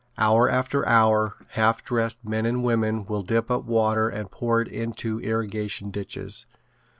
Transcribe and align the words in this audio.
Hour 0.17 0.49
after 0.49 0.83
hour 0.87 1.35
half 1.49 1.83
dressed 1.83 2.25
men 2.25 2.47
and 2.47 2.63
women 2.63 3.05
will 3.05 3.21
dip 3.21 3.51
up 3.51 3.65
water 3.65 4.09
and 4.09 4.31
pour 4.31 4.59
it 4.59 4.67
into 4.67 5.19
irrigation 5.19 5.91
ditches. 5.91 6.47